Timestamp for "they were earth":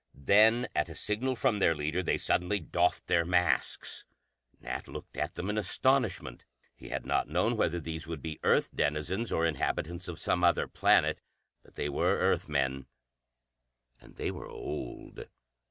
11.75-12.49